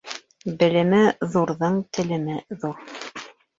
Белеме 0.63 1.01
ҙурҙың 1.35 1.79
телеме 1.99 2.41
ҙур. 2.65 2.75